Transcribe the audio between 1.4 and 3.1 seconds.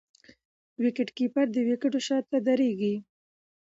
د وکيټو شاته درېږي.